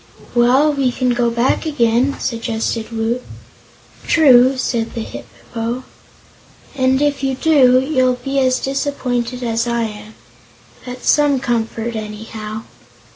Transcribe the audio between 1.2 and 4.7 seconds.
back again," suggested Woot. "True,"